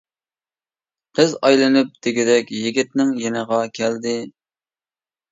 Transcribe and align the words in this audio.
قىز 1.17 1.33
ئايلىنىپ 1.49 1.91
دېگۈدەك 2.07 2.49
يىگىتنىڭ 2.59 3.11
يېنىغا 3.25 3.59
كەلدى. 3.77 4.15